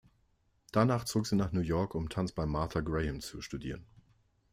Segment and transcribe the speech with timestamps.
[0.71, 3.85] Danach zog sie nach New York, um Tanz bei Martha Graham zu studieren.